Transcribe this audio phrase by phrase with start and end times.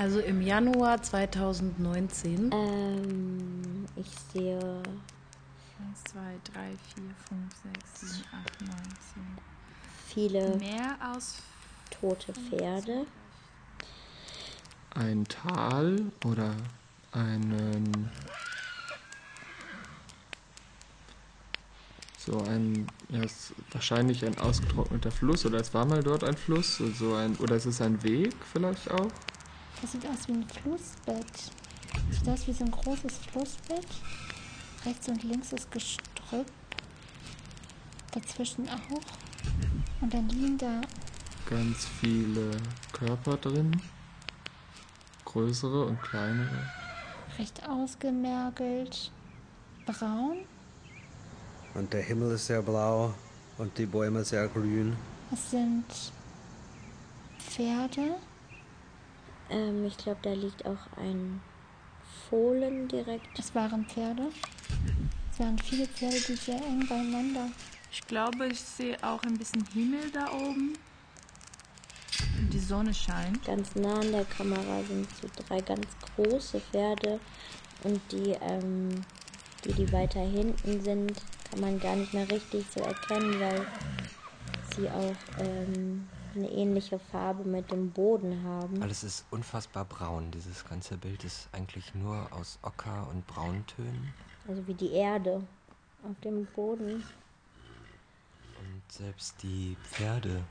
[0.00, 2.50] Also im Januar 2019.
[2.54, 6.18] Ähm, ich sehe 1, 2,
[6.54, 7.54] 3, 4, 5,
[8.00, 8.70] 6, 7, 8, 9,
[9.12, 9.22] 10.
[10.08, 11.42] viele Mehr als
[11.90, 13.04] tote Pferde.
[14.94, 16.54] Ein Tal oder
[17.12, 18.10] einen.
[22.16, 26.38] So ein, ja, es ist wahrscheinlich ein ausgetrockneter Fluss oder es war mal dort ein
[26.38, 29.10] Fluss, so ein, oder es ist ein Weg vielleicht auch.
[29.80, 31.52] Das sieht aus wie ein Flussbett.
[32.10, 33.86] Sieht aus wie so ein großes Flussbett.
[34.84, 36.46] Rechts und links ist Gestrüpp.
[38.12, 39.00] Dazwischen auch.
[40.00, 40.80] Und dann liegen da
[41.48, 42.50] Ganz viele
[42.92, 43.80] Körper drin,
[45.24, 46.70] größere und kleinere.
[47.38, 49.10] recht ausgemergelt
[49.86, 50.38] braun.
[51.74, 53.14] Und der Himmel ist sehr blau
[53.58, 54.96] und die Bäume sehr grün.
[55.32, 55.84] Es sind
[57.38, 58.16] Pferde.
[59.50, 61.40] Ähm, ich glaube, da liegt auch ein
[62.28, 63.38] Fohlen direkt.
[63.38, 64.30] Es waren Pferde.
[65.32, 67.48] Es waren viele Pferde, die sehr eng beieinander.
[67.90, 70.74] Ich glaube, ich sehe auch ein bisschen Himmel da oben.
[72.38, 73.44] Und die Sonne scheint.
[73.44, 77.18] Ganz nah an der Kamera sind so drei ganz große Pferde.
[77.82, 79.04] Und die, ähm,
[79.64, 81.14] die, die weiter hinten sind,
[81.50, 83.66] kann man gar nicht mehr richtig so erkennen, weil
[84.76, 88.82] sie auch ähm, eine ähnliche Farbe mit dem Boden haben.
[88.82, 90.30] Alles ist unfassbar braun.
[90.30, 94.12] Dieses ganze Bild ist eigentlich nur aus Ocker- und Brauntönen.
[94.48, 95.42] Also wie die Erde
[96.02, 97.04] auf dem Boden.
[98.58, 100.42] Und selbst die Pferde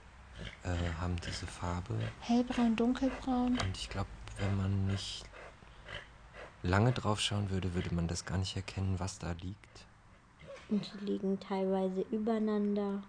[0.63, 1.95] äh, haben diese Farbe.
[2.21, 3.58] Hellbraun, dunkelbraun.
[3.59, 5.25] Und ich glaube, wenn man nicht
[6.64, 9.86] lange drauf schauen würde, würde man das gar nicht erkennen, was da liegt.
[10.70, 13.02] Und die liegen teilweise übereinander.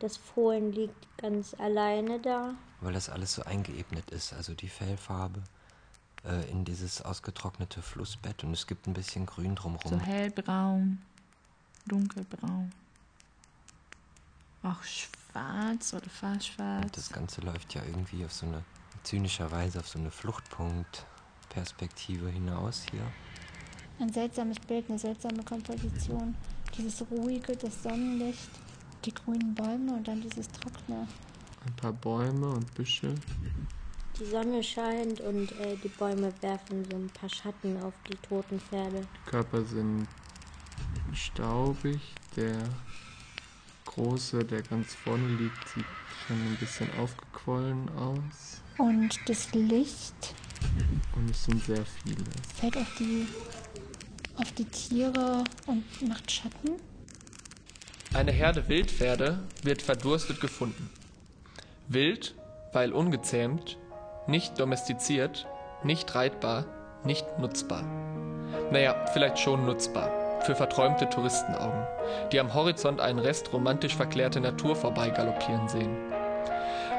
[0.00, 2.54] Das Fohlen liegt ganz alleine da.
[2.80, 4.32] Weil das alles so eingeebnet ist.
[4.32, 5.42] Also die Fellfarbe
[6.24, 10.00] äh, in dieses ausgetrocknete Flussbett und es gibt ein bisschen Grün So drumherum.
[10.00, 10.98] hellbraun,
[11.86, 12.72] dunkelbraun.
[14.62, 16.84] Auch schwarz oder fast schwarz.
[16.84, 18.62] Und das Ganze läuft ja irgendwie auf so eine
[19.02, 23.02] zynischerweise auf so eine Fluchtpunktperspektive hinaus hier.
[24.00, 26.36] Ein seltsames Bild, eine seltsame Komposition.
[26.76, 28.48] Dieses ruhige, das Sonnenlicht,
[29.04, 31.06] die grünen Bäume und dann dieses trockene.
[31.66, 33.14] Ein paar Bäume und Büsche.
[34.18, 38.58] Die Sonne scheint und äh, die Bäume werfen so ein paar Schatten auf die toten
[38.60, 39.00] Pferde.
[39.00, 40.06] Die Körper sind
[41.12, 42.00] staubig.
[42.36, 42.56] Der
[43.84, 45.84] große, der ganz vorne liegt, sieht
[46.26, 48.60] schon ein bisschen aufgequollen aus.
[48.78, 50.34] Und das Licht
[51.16, 52.24] Und es sind sehr viele.
[52.54, 53.26] fällt auf die,
[54.36, 56.72] auf die Tiere und macht Schatten.
[58.14, 60.90] Eine Herde Wildpferde wird verdurstet gefunden.
[61.88, 62.34] Wild,
[62.72, 63.76] weil ungezähmt,
[64.26, 65.46] nicht domestiziert,
[65.84, 66.64] nicht reitbar,
[67.04, 67.82] nicht nutzbar.
[68.72, 70.40] Naja, vielleicht schon nutzbar.
[70.40, 71.84] Für verträumte Touristenaugen,
[72.32, 75.94] die am Horizont einen Rest romantisch verklärte Natur vorbeigaloppieren sehen.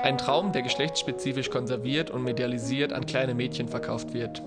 [0.03, 4.44] Ein Traum, der geschlechtsspezifisch konserviert und medialisiert an kleine Mädchen verkauft wird.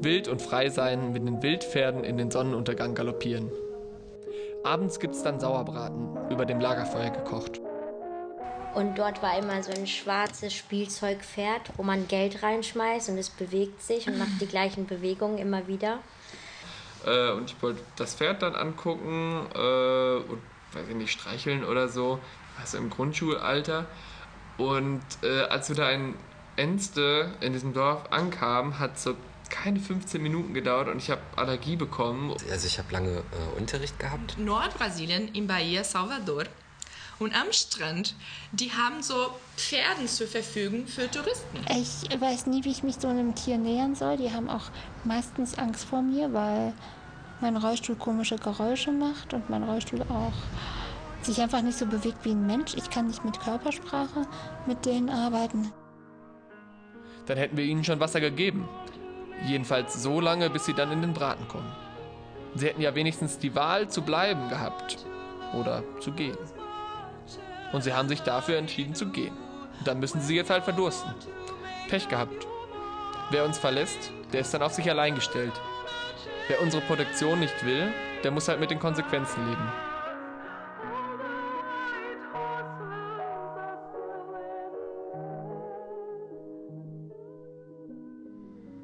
[0.00, 3.50] Wild und frei sein, mit den Wildpferden in den Sonnenuntergang galoppieren.
[4.64, 7.60] Abends gibt's dann Sauerbraten, über dem Lagerfeuer gekocht.
[8.74, 13.82] Und dort war immer so ein schwarzes Spielzeugpferd, wo man Geld reinschmeißt und es bewegt
[13.82, 15.98] sich und macht die gleichen Bewegungen immer wieder.
[17.04, 20.40] Äh, und ich wollte das Pferd dann angucken äh, und,
[20.72, 22.18] weiß ich nicht, streicheln oder so.
[22.60, 23.86] Also im Grundschulalter.
[24.58, 26.14] Und äh, als wir da in
[26.56, 29.14] Enste in diesem Dorf ankamen, hat so
[29.52, 32.34] keine 15 Minuten gedauert und ich habe Allergie bekommen.
[32.50, 34.38] Also ich habe lange äh, Unterricht gehabt.
[34.38, 36.44] Nordbrasilien, in Bahia, Salvador.
[37.18, 38.16] Und am Strand,
[38.50, 39.14] die haben so
[39.56, 41.58] Pferden zur Verfügung für Touristen.
[41.68, 44.16] Ich weiß nie, wie ich mich so einem Tier nähern soll.
[44.16, 44.70] Die haben auch
[45.04, 46.72] meistens Angst vor mir, weil
[47.40, 50.32] mein Rollstuhl komische Geräusche macht und mein Rollstuhl auch
[51.20, 52.74] sich einfach nicht so bewegt wie ein Mensch.
[52.74, 54.26] Ich kann nicht mit Körpersprache
[54.66, 55.70] mit denen arbeiten.
[57.26, 58.68] Dann hätten wir ihnen schon Wasser gegeben.
[59.46, 61.70] Jedenfalls so lange, bis sie dann in den Braten kommen.
[62.54, 64.98] Sie hätten ja wenigstens die Wahl zu bleiben gehabt
[65.54, 66.36] oder zu gehen.
[67.72, 69.34] Und sie haben sich dafür entschieden zu gehen.
[69.78, 71.14] Und dann müssen sie jetzt halt verdursten.
[71.88, 72.46] Pech gehabt.
[73.30, 75.52] Wer uns verlässt, der ist dann auf sich allein gestellt.
[76.48, 77.92] Wer unsere Protektion nicht will,
[78.22, 79.72] der muss halt mit den Konsequenzen leben.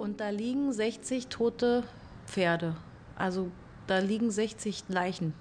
[0.09, 1.85] Und da liegen 60 tote
[2.25, 2.75] Pferde.
[3.15, 3.51] Also
[3.87, 5.35] da liegen 60 Leichen.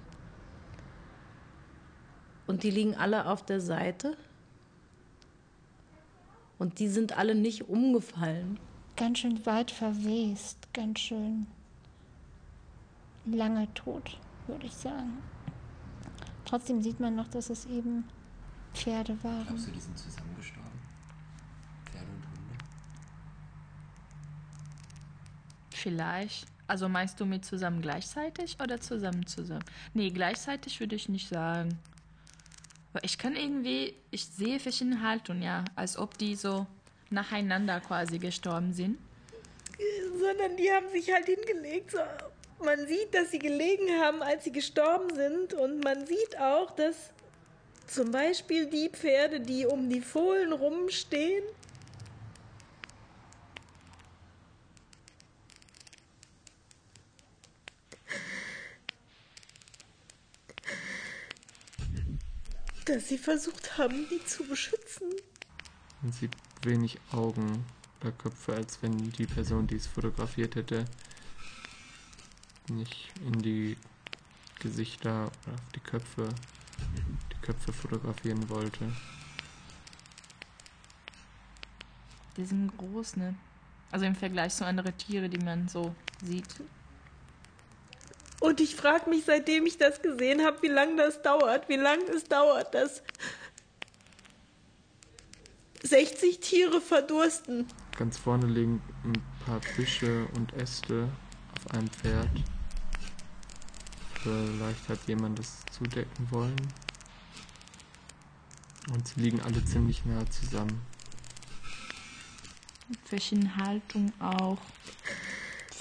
[2.46, 4.14] Und die liegen alle auf der Seite.
[6.58, 8.60] Und die sind alle nicht umgefallen.
[8.94, 11.46] ganz schön weit verwest, ganz schön
[13.24, 14.18] lange tot,
[14.48, 15.16] würde ich sagen.
[16.44, 18.04] Trotzdem sieht man noch, dass es eben
[18.74, 19.46] Pferde waren.
[19.46, 20.78] Glaubst du, die sind zusammen gestorben?
[21.86, 22.64] Pferde und Hunde?
[25.88, 26.46] Vielleicht.
[26.66, 29.64] Also meinst du mit zusammen gleichzeitig oder zusammen zusammen?
[29.94, 31.78] Nee, gleichzeitig würde ich nicht sagen.
[32.92, 36.66] Aber ich kann irgendwie, ich sehe verschiedene Haltungen, ja, als ob die so
[37.08, 38.98] nacheinander quasi gestorben sind.
[40.18, 41.92] Sondern die haben sich halt hingelegt.
[41.92, 42.00] So.
[42.62, 45.54] Man sieht, dass sie gelegen haben, als sie gestorben sind.
[45.54, 47.14] Und man sieht auch, dass
[47.86, 51.44] zum Beispiel die Pferde, die um die Fohlen rumstehen,
[62.88, 65.08] dass sie versucht haben, die zu beschützen.
[66.02, 66.32] Man sieht
[66.62, 67.64] wenig Augen
[68.00, 70.84] oder Köpfe, als wenn die Person, die es fotografiert hätte,
[72.68, 73.76] nicht in die
[74.60, 76.28] Gesichter oder auf die Köpfe,
[77.32, 78.92] die Köpfe fotografieren wollte.
[82.36, 83.34] Die sind groß, ne?
[83.90, 86.54] Also im Vergleich zu anderen Tieren, die man so sieht.
[88.40, 92.04] Und ich frage mich, seitdem ich das gesehen habe, wie lange das dauert, wie lange
[92.04, 93.02] es dauert, dass
[95.82, 97.66] 60 Tiere verdursten.
[97.96, 101.08] Ganz vorne liegen ein paar Büsche und Äste
[101.56, 102.28] auf einem Pferd.
[104.22, 106.72] Vielleicht hat jemand das zudecken wollen.
[108.92, 110.80] Und sie liegen alle ziemlich nah zusammen.
[112.88, 114.58] Mit verschiedenen Haltungen auch.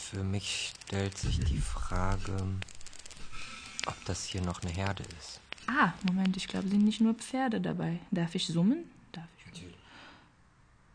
[0.10, 2.38] Für mich stellt sich die Frage,
[3.88, 5.42] ob das hier noch eine Herde ist.
[5.68, 8.00] Ah, Moment, ich glaube, sind nicht nur Pferde dabei.
[8.12, 8.90] Darf ich summen?
[9.12, 9.46] Darf ich?
[9.48, 9.76] Natürlich.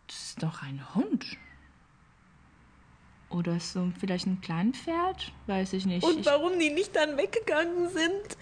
[0.06, 1.26] Das ist doch ein Hund.
[3.28, 5.30] Oder ist so vielleicht ein Kleinpferd?
[5.46, 6.04] Weiß ich nicht.
[6.04, 8.38] Und ich, warum die nicht dann weggegangen sind?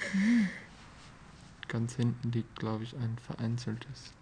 [1.66, 4.12] Ganz hinten liegt, glaube ich, ein vereinzeltes.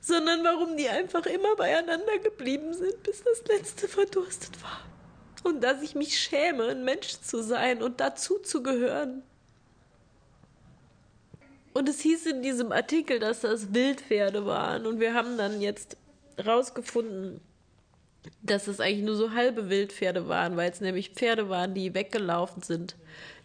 [0.00, 4.89] Sondern warum die einfach immer beieinander geblieben sind, bis das letzte verdurstet war.
[5.42, 9.22] Und dass ich mich schäme, ein Mensch zu sein und dazu zu gehören.
[11.72, 14.86] Und es hieß in diesem Artikel, dass das Wildpferde waren.
[14.86, 15.96] Und wir haben dann jetzt
[16.44, 17.40] rausgefunden,
[18.42, 22.62] dass es eigentlich nur so halbe Wildpferde waren, weil es nämlich Pferde waren, die weggelaufen
[22.62, 22.96] sind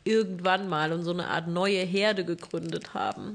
[0.06, 3.34] irgendwann mal und so eine Art neue Herde gegründet haben.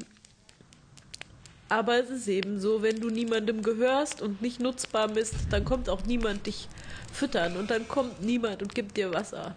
[1.70, 5.88] Aber es ist eben so, wenn du niemandem gehörst und nicht nutzbar bist, dann kommt
[5.88, 6.68] auch niemand dich
[7.12, 9.54] füttern und dann kommt niemand und gibt dir Wasser.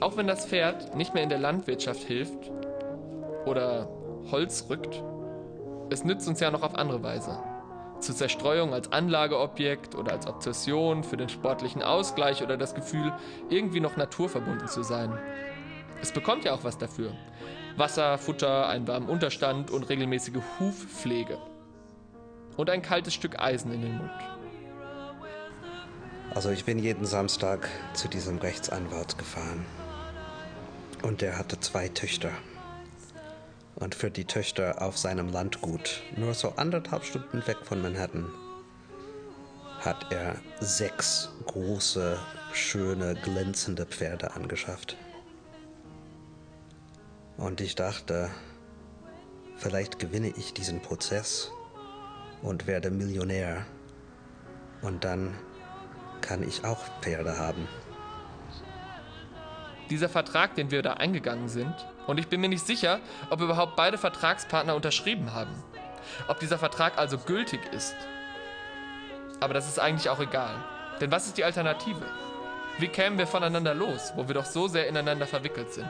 [0.00, 2.50] Auch wenn das Pferd nicht mehr in der Landwirtschaft hilft
[3.46, 3.88] oder
[4.30, 5.02] Holz rückt,
[5.88, 7.55] es nützt uns ja noch auf andere Weise.
[8.00, 13.12] Zur Zerstreuung als Anlageobjekt oder als Obsession für den sportlichen Ausgleich oder das Gefühl,
[13.48, 15.18] irgendwie noch naturverbunden zu sein.
[16.02, 17.12] Es bekommt ja auch was dafür.
[17.76, 21.38] Wasser, Futter, einen warmen Unterstand und regelmäßige Hufpflege.
[22.56, 24.10] Und ein kaltes Stück Eisen in den Mund.
[26.34, 29.64] Also ich bin jeden Samstag zu diesem Rechtsanwalt gefahren.
[31.02, 32.30] Und der hatte zwei Töchter.
[33.76, 38.26] Und für die Töchter auf seinem Landgut, nur so anderthalb Stunden weg von Manhattan,
[39.80, 42.18] hat er sechs große,
[42.52, 44.96] schöne, glänzende Pferde angeschafft.
[47.36, 48.30] Und ich dachte,
[49.56, 51.52] vielleicht gewinne ich diesen Prozess
[52.40, 53.66] und werde Millionär.
[54.80, 55.34] Und dann
[56.22, 57.68] kann ich auch Pferde haben.
[59.90, 61.74] Dieser Vertrag, den wir da eingegangen sind,
[62.06, 65.62] und ich bin mir nicht sicher, ob überhaupt beide Vertragspartner unterschrieben haben.
[66.28, 67.96] Ob dieser Vertrag also gültig ist.
[69.40, 70.54] Aber das ist eigentlich auch egal.
[71.00, 72.02] Denn was ist die Alternative?
[72.78, 75.88] Wie kämen wir voneinander los, wo wir doch so sehr ineinander verwickelt sind?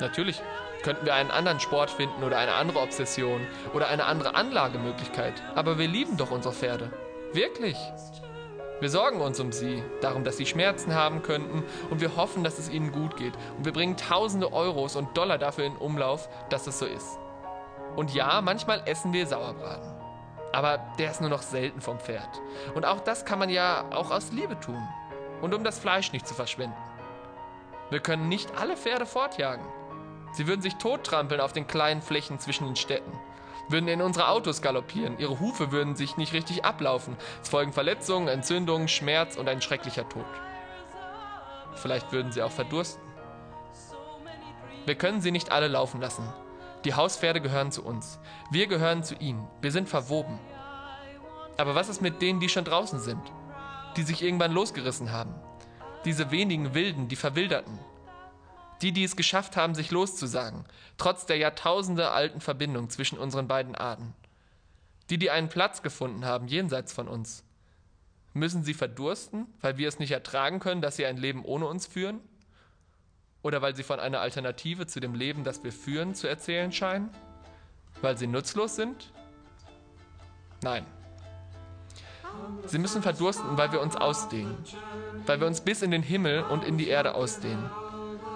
[0.00, 0.40] Natürlich
[0.82, 5.34] könnten wir einen anderen Sport finden oder eine andere Obsession oder eine andere Anlagemöglichkeit.
[5.54, 6.90] Aber wir lieben doch unsere Pferde.
[7.32, 7.76] Wirklich.
[8.80, 12.58] Wir sorgen uns um sie, darum, dass sie Schmerzen haben könnten und wir hoffen, dass
[12.58, 13.34] es ihnen gut geht.
[13.58, 17.18] Und wir bringen tausende Euros und Dollar dafür in Umlauf, dass es so ist.
[17.94, 19.90] Und ja, manchmal essen wir Sauerbraten.
[20.52, 22.40] Aber der ist nur noch selten vom Pferd.
[22.74, 24.82] Und auch das kann man ja auch aus Liebe tun.
[25.42, 26.76] Und um das Fleisch nicht zu verschwenden.
[27.90, 29.64] Wir können nicht alle Pferde fortjagen.
[30.32, 33.12] Sie würden sich tottrampeln auf den kleinen Flächen zwischen den Städten
[33.70, 35.18] würden in unsere Autos galoppieren.
[35.18, 37.16] Ihre Hufe würden sich nicht richtig ablaufen.
[37.42, 40.24] Es folgen Verletzungen, Entzündungen, Schmerz und ein schrecklicher Tod.
[41.74, 43.02] Vielleicht würden sie auch verdursten.
[44.86, 46.26] Wir können sie nicht alle laufen lassen.
[46.84, 48.18] Die Hauspferde gehören zu uns.
[48.50, 49.46] Wir gehören zu ihnen.
[49.60, 50.38] Wir sind verwoben.
[51.56, 53.20] Aber was ist mit denen, die schon draußen sind?
[53.96, 55.34] Die sich irgendwann losgerissen haben?
[56.06, 57.78] Diese wenigen Wilden, die Verwilderten?
[58.82, 60.64] Die, die es geschafft haben, sich loszusagen,
[60.96, 64.14] trotz der Jahrtausende alten Verbindung zwischen unseren beiden Arten?
[65.10, 67.44] Die, die einen Platz gefunden haben jenseits von uns?
[68.32, 71.86] Müssen sie verdursten, weil wir es nicht ertragen können, dass sie ein Leben ohne uns
[71.86, 72.20] führen?
[73.42, 77.10] Oder weil sie von einer Alternative zu dem Leben, das wir führen, zu erzählen scheinen?
[78.00, 79.12] Weil sie nutzlos sind?
[80.62, 80.86] Nein.
[82.66, 84.56] Sie müssen verdursten, weil wir uns ausdehnen,
[85.26, 87.68] weil wir uns bis in den Himmel und in die Erde ausdehnen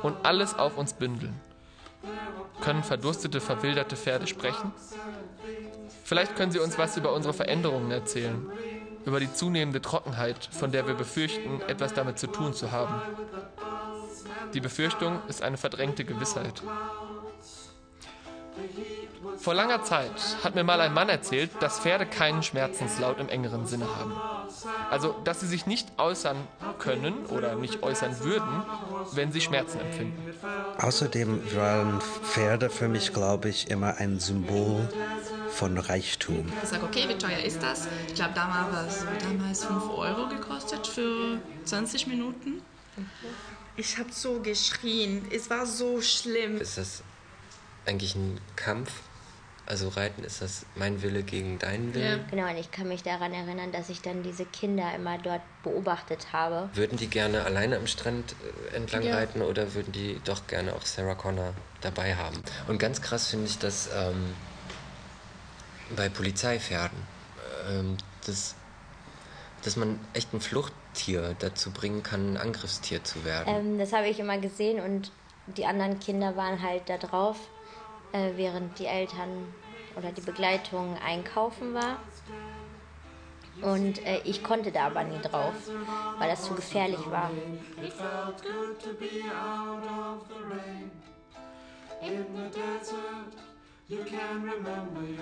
[0.05, 1.35] und alles auf uns bündeln.
[2.61, 4.73] Können verdurstete, verwilderte Pferde sprechen?
[6.05, 8.47] Vielleicht können sie uns was über unsere Veränderungen erzählen,
[9.07, 13.01] über die zunehmende Trockenheit, von der wir befürchten, etwas damit zu tun zu haben.
[14.53, 16.63] Die Befürchtung ist eine verdrängte Gewissheit.
[19.37, 20.13] Vor langer Zeit
[20.43, 24.13] hat mir mal ein Mann erzählt, dass Pferde keinen Schmerzenslaut im engeren Sinne haben.
[24.91, 26.37] Also, dass sie sich nicht äußern
[26.79, 28.63] können oder nicht äußern würden,
[29.13, 30.35] wenn sie Schmerzen empfinden.
[30.79, 34.89] Außerdem waren Pferde für mich, glaube ich, immer ein Symbol
[35.49, 36.53] von Reichtum.
[36.63, 37.89] Ich sage, okay, wie teuer ist das?
[38.09, 42.63] Ich glaube, damals war es damals 5 Euro gekostet für 20 Minuten.
[43.77, 45.27] Ich habe so geschrien.
[45.33, 46.59] Es war so schlimm.
[46.59, 47.03] Ist das
[47.87, 48.91] eigentlich ein Kampf?
[49.67, 52.21] Also Reiten, ist das mein Wille gegen deinen Willen?
[52.21, 52.25] Ja.
[52.31, 56.33] Genau, und ich kann mich daran erinnern, dass ich dann diese Kinder immer dort beobachtet
[56.35, 56.69] habe.
[56.75, 58.35] Würden die gerne alleine am Strand
[58.73, 59.17] äh, entlang Ja.
[59.17, 62.37] reiten oder würden die doch gerne auch Sarah Connor dabei haben?
[62.69, 64.35] Und ganz krass finde ich das ähm,
[65.97, 66.99] bei Polizeipferden,
[67.71, 68.55] ähm, dass,
[69.63, 73.47] dass man echt ein Fluchttier dazu bringen kann, ein Angriffstier zu werden.
[73.49, 75.11] Ähm, das habe ich immer gesehen und
[75.47, 77.37] die anderen Kinder waren halt da drauf,
[78.15, 79.53] äh, während die Eltern
[79.97, 81.99] oder die Begleitung einkaufen war.
[83.61, 85.55] Und äh, ich konnte da aber nie drauf,
[86.19, 87.31] weil das zu gefährlich war.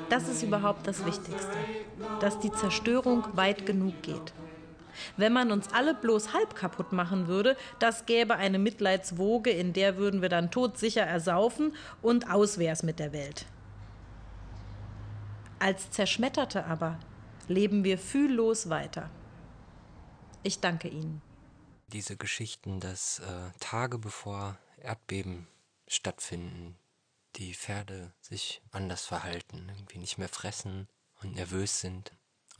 [0.08, 1.56] Das ist überhaupt das Wichtigste,
[2.20, 4.32] dass die Zerstörung weit genug geht.
[5.16, 9.96] Wenn man uns alle bloß halb kaputt machen würde, das gäbe eine Mitleidswoge, in der
[9.96, 13.46] würden wir dann todsicher ersaufen und aus wär's mit der Welt.
[15.58, 16.98] Als Zerschmetterte aber
[17.48, 19.10] leben wir fühllos weiter.
[20.42, 21.22] Ich danke Ihnen.
[21.92, 25.46] Diese Geschichten, dass äh, Tage bevor Erdbeben
[25.86, 26.76] stattfinden,
[27.36, 30.88] die Pferde sich anders verhalten, irgendwie nicht mehr fressen
[31.20, 32.12] und nervös sind.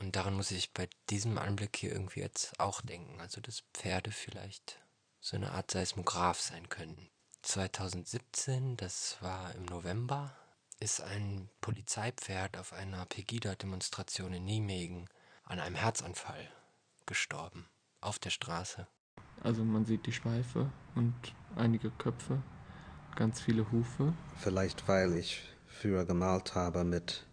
[0.03, 3.21] Und daran muss ich bei diesem Anblick hier irgendwie jetzt auch denken.
[3.21, 4.81] Also, dass Pferde vielleicht
[5.21, 7.09] so eine Art Seismograph sein können.
[7.43, 10.35] 2017, das war im November,
[10.81, 15.07] ist ein Polizeipferd auf einer Pegida-Demonstration in Nijmegen
[15.45, 16.51] an einem Herzanfall
[17.05, 17.69] gestorben.
[18.01, 18.85] Auf der Straße.
[19.41, 21.15] Also man sieht die Schweife und
[21.55, 22.43] einige Köpfe,
[23.15, 24.13] ganz viele Hufe.
[24.35, 27.25] Vielleicht weil ich früher gemalt habe mit,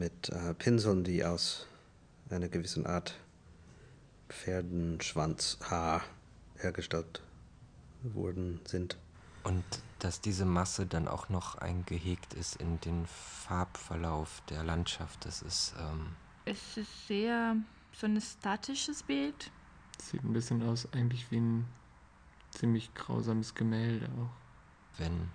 [0.00, 1.66] mit äh, Pinseln, die aus
[2.30, 3.14] einer gewissen Art
[4.30, 6.02] Pferdenschwanzhaar
[6.56, 7.22] hergestellt
[8.02, 8.96] wurden, sind.
[9.44, 9.64] Und
[9.98, 15.74] dass diese Masse dann auch noch eingehegt ist in den Farbverlauf der Landschaft, das ist,
[15.78, 16.16] ähm,
[16.46, 17.56] Es ist sehr
[17.92, 19.50] so ein statisches Bild.
[20.00, 21.66] Sieht ein bisschen aus eigentlich wie ein
[22.52, 24.30] ziemlich grausames Gemälde auch.
[24.98, 25.30] wenn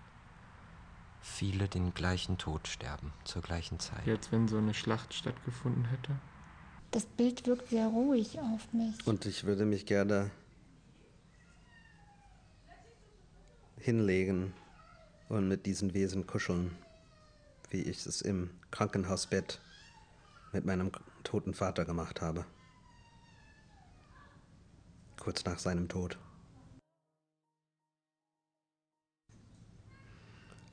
[1.25, 4.08] viele den gleichen Tod sterben zur gleichen Zeit.
[4.08, 6.15] Als wenn so eine Schlacht stattgefunden hätte.
[6.91, 9.05] Das Bild wirkt sehr ruhig auf mich.
[9.05, 10.29] Und ich würde mich gerne
[13.79, 14.53] hinlegen
[15.27, 16.72] und mit diesen Wesen kuscheln,
[17.70, 19.60] wie ich es im Krankenhausbett
[20.53, 20.91] mit meinem
[21.24, 22.46] toten Vater gemacht habe.
[25.20, 26.17] Kurz nach seinem Tod.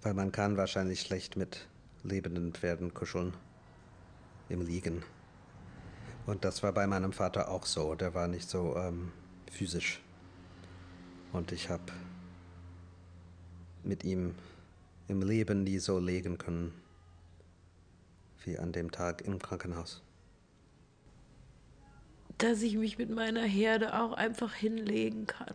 [0.02, 1.68] Weil man kann wahrscheinlich schlecht mit
[2.02, 3.34] lebenden Pferden kuscheln.
[4.48, 5.02] Im Liegen.
[6.26, 7.94] Und das war bei meinem Vater auch so.
[7.94, 9.12] Der war nicht so ähm,
[9.50, 10.00] physisch.
[11.32, 11.92] Und ich habe
[13.84, 14.34] mit ihm
[15.08, 16.72] im Leben nie so legen können
[18.44, 20.02] wie an dem Tag im Krankenhaus.
[22.38, 25.54] Dass ich mich mit meiner Herde auch einfach hinlegen kann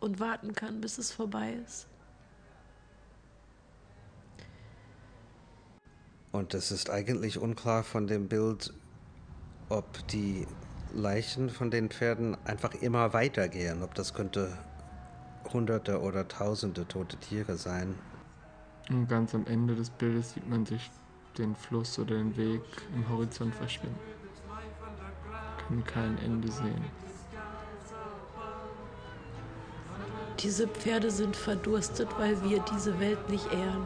[0.00, 1.88] und warten kann, bis es vorbei ist.
[6.34, 8.74] Und es ist eigentlich unklar von dem Bild,
[9.68, 10.48] ob die
[10.92, 13.84] Leichen von den Pferden einfach immer weitergehen.
[13.84, 14.58] Ob das könnte
[15.52, 17.94] Hunderte oder Tausende tote Tiere sein.
[18.90, 20.90] Und ganz am Ende des Bildes sieht man sich
[21.38, 22.62] den Fluss oder den Weg
[22.96, 23.94] im Horizont verschwinden.
[25.68, 26.84] Kann kein Ende sehen.
[30.40, 33.84] Diese Pferde sind verdurstet, weil wir diese Welt nicht ehren.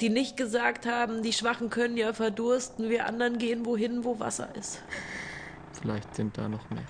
[0.00, 4.48] Die nicht gesagt haben, die Schwachen können ja verdursten, wir anderen gehen wohin, wo Wasser
[4.54, 4.80] ist.
[5.80, 6.86] Vielleicht sind da noch mehr.